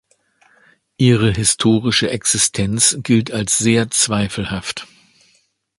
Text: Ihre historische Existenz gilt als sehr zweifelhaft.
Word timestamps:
Ihre 0.97 1.29
historische 1.31 2.09
Existenz 2.09 2.97
gilt 3.03 3.31
als 3.31 3.59
sehr 3.59 3.91
zweifelhaft. 3.91 4.87